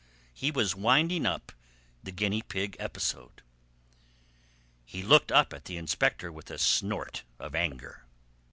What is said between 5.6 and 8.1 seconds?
the inspector with a snort of anger.